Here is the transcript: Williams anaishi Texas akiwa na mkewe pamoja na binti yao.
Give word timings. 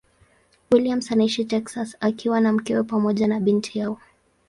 Williams 0.71 1.11
anaishi 1.11 1.45
Texas 1.45 1.95
akiwa 1.99 2.41
na 2.41 2.53
mkewe 2.53 2.83
pamoja 2.83 3.27
na 3.27 3.39
binti 3.39 3.79
yao. 3.79 3.97